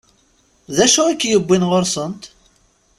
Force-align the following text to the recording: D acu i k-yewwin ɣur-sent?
D 0.75 0.77
acu 0.85 1.01
i 1.07 1.15
k-yewwin 1.21 1.67
ɣur-sent? 1.69 2.23